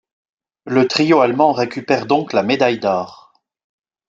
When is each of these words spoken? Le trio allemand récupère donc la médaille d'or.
Le 0.65 0.87
trio 0.87 1.21
allemand 1.21 1.51
récupère 1.53 2.07
donc 2.07 2.33
la 2.33 2.41
médaille 2.41 2.79
d'or. 2.79 3.35